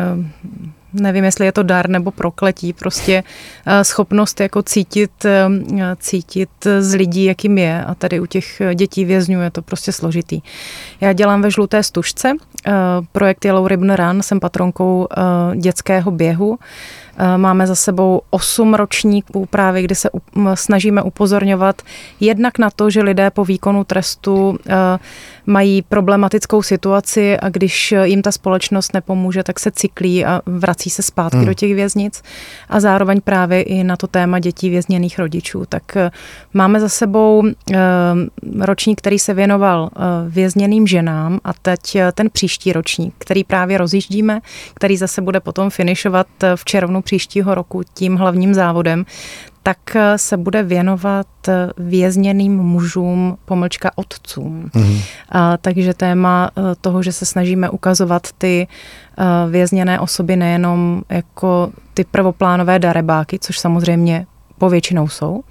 [0.93, 3.25] nevím, jestli je to dar nebo prokletí, prostě
[3.67, 5.49] eh, schopnost jako cítit, eh,
[5.99, 7.85] cítit z lidí, jakým je.
[7.85, 10.41] A tady u těch dětí vězňů je to prostě složitý.
[11.01, 12.33] Já dělám ve Žluté stužce,
[13.13, 15.09] projekt Yellow Ribbon Run, jsem patronkou
[15.55, 16.59] dětského běhu,
[17.17, 20.11] Eh, máme za sebou osm ročníků právě, kdy se
[20.55, 21.83] snažíme upozorňovat
[22.21, 24.99] jednak na to, že lidé po výkonu trestu eh,
[25.47, 31.03] mají problematickou situaci a když jim ta společnost nepomůže, tak se cyklí a vrací se
[31.03, 31.47] zpátky hmm.
[31.47, 32.23] do těch věznic.
[32.69, 35.65] A zároveň právě i na to téma dětí vězněných rodičů.
[35.69, 36.11] Tak eh,
[36.55, 37.43] máme za sebou
[38.61, 39.91] ročník, který se věnoval
[40.29, 44.41] vězněným ženám a teď ten příští ročník, který právě rozjíždíme,
[44.75, 46.27] který zase bude potom finišovat
[46.57, 49.05] v červnu příštího roku tím hlavním závodem,
[49.63, 54.71] tak eh, se bude věnovat eh, vězněným mužům, pomlčka otcům.
[54.75, 55.03] Mm-hmm.
[55.29, 58.69] A, takže téma eh, toho, že se snažíme ukazovat ty
[59.51, 64.27] vězněné osoby nejenom jako ty prvoplánové darebáky, což samozřejmě
[64.63, 65.43] povětšinou jsou,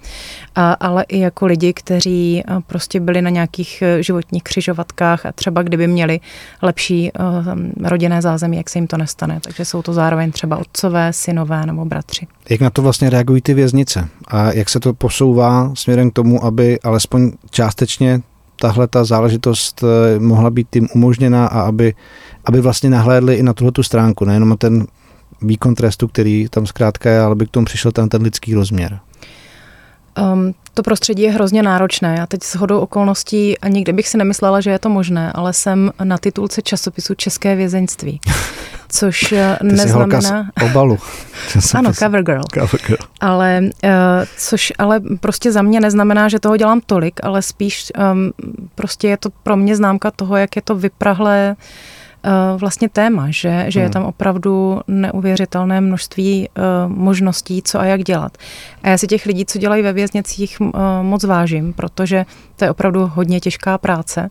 [0.54, 5.62] a, ale i jako lidi, kteří prostě byli na nějakých e, životních křižovatkách a třeba
[5.62, 6.20] kdyby měli
[6.62, 9.40] lepší uh, rodinné zázemí, jak se jim to nestane.
[9.44, 12.26] Takže jsou to zároveň třeba otcové, synové nebo bratři.
[12.50, 16.44] Jak na to vlastně reagují ty věznice a jak se to posouvá směrem k tomu,
[16.44, 18.20] aby alespoň částečně
[18.56, 21.94] tahle ta záležitost e, mohla být tím umožněná a aby,
[22.44, 24.86] aby vlastně nahlédli i na tuhle tu stránku, nejenom ten
[25.42, 28.98] výkon trestu, který tam zkrátka je, ale by k tomu přišel ten, ten lidský rozměr.
[30.32, 32.16] Um, to prostředí je hrozně náročné.
[32.18, 35.52] Já teď s hodou okolností a nikdy bych si nemyslela, že je to možné, ale
[35.52, 38.20] jsem na titulce časopisu České vězeňství.
[38.88, 40.20] Což eh, Ty neznamená...
[40.20, 40.98] Jsi obalu.
[41.74, 42.42] ano, cover girl.
[42.54, 43.02] cover girl.
[43.20, 43.90] Ale, uh,
[44.38, 48.32] což ale prostě za mě neznamená, že toho dělám tolik, ale spíš um,
[48.74, 51.64] prostě je to pro mě známka toho, jak je to vyprahlé uh,
[52.56, 53.92] vlastně téma, že, že je hmm.
[53.92, 58.38] tam opravdu neuvěřitelné množství eh, možností, co a jak dělat.
[58.82, 62.24] A já si těch lidí, co dělají ve věznicích, eh, moc vážím, protože
[62.56, 64.30] to je opravdu hodně těžká práce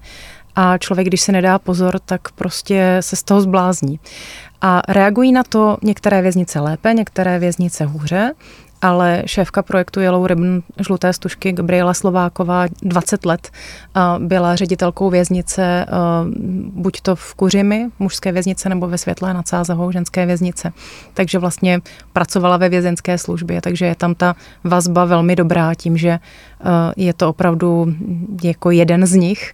[0.55, 3.99] a člověk, když se nedá pozor, tak prostě se z toho zblázní.
[4.61, 8.33] A reagují na to některé věznice lépe, některé věznice hůře
[8.81, 13.49] ale šéfka projektu Yellow Ribbon žluté stužky Gabriela Slováková 20 let
[14.19, 15.85] byla ředitelkou věznice
[16.73, 20.73] buď to v Kuřimi, mužské věznice, nebo ve Světlé nad Sázavou, ženské věznice.
[21.13, 21.81] Takže vlastně
[22.13, 26.19] pracovala ve vězenské službě, takže je tam ta vazba velmi dobrá tím, že
[26.97, 27.93] je to opravdu
[28.43, 29.53] jako jeden z nich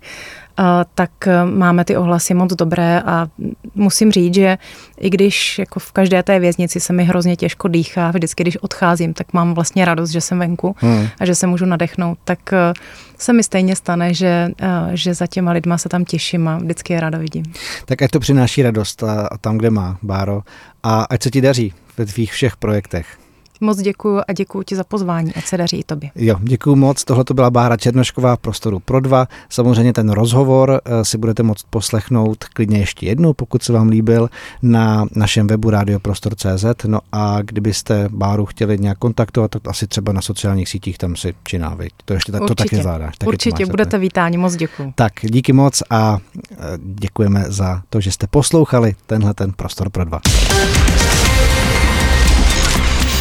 [0.96, 3.28] tak e, máme ty ohlasy moc dobré a
[3.76, 4.58] musím říct, že
[5.00, 9.14] i když jako v každé té věznici se mi hrozně těžko dýchá, vždycky, když odcházím,
[9.14, 11.08] tak mám vlastně radost, že jsem venku hmm.
[11.20, 12.74] a že se můžu nadechnout, tak e,
[13.18, 14.52] se mi stejně stane, že, e,
[14.94, 17.44] že za těma lidma se tam těším a vždycky je ráda vidím.
[17.86, 20.42] Tak ať to přináší radost a, a tam, kde má, Báro.
[20.84, 23.18] A ať se ti daří ve tvých všech projektech.
[23.62, 26.10] Moc děkuji a děkuji ti za pozvání, ať se daří i tobě.
[26.16, 27.04] Jo, děkuji moc.
[27.04, 29.28] Tohle to byla Bára Černošková v prostoru pro dva.
[29.50, 34.30] Samozřejmě ten rozhovor eh, si budete moct poslechnout klidně ještě jednou, pokud se vám líbil,
[34.62, 36.66] na našem webu radioprostor.cz.
[36.88, 41.34] No a kdybyste Báru chtěli nějak kontaktovat, tak asi třeba na sociálních sítích tam si
[41.44, 41.90] činávej.
[42.06, 42.48] To ještě Určitě.
[42.48, 43.18] to taky zvládáš.
[43.18, 44.94] Taky Určitě, budete vítáni, moc děkuji.
[44.96, 46.18] Tak, díky moc a
[46.52, 50.20] eh, děkujeme za to, že jste poslouchali tenhle ten prostor pro dva.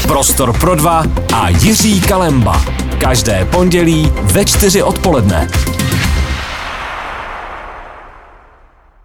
[0.07, 1.03] Prostor pro dva
[1.35, 2.65] a Jiří Kalemba.
[2.99, 5.49] Každé pondělí ve čtyři odpoledne.